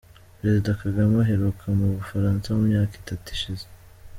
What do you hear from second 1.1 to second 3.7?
aheruka mu Bufaransa mu myaka itatu ishize.